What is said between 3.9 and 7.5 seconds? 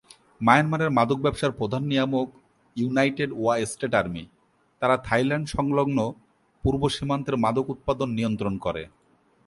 army, তারা Thailand সংলগ্ন পূর্ব সীমান্তের